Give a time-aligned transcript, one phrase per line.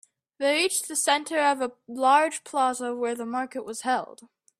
[0.39, 4.27] They reached the center of a large plaza where the market was held.